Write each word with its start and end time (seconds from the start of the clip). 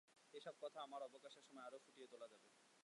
এ-সব 0.33 0.55
কথা 0.61 0.79
আমার 0.81 1.01
অবকাশের 1.03 1.43
সময় 1.47 1.65
আরো 1.67 1.77
ফুটিয়ে 1.83 2.07
তোলা 2.07 2.27
যাবে। 2.27 2.47